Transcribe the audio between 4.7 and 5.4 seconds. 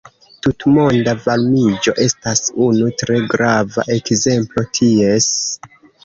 ties.